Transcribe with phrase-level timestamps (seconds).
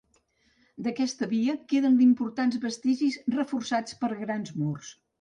[0.87, 4.95] D'aquesta via queden importants vestigis, reforçats per grans murs.